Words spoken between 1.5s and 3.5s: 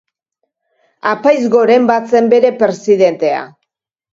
goren bat zen bere presidentea.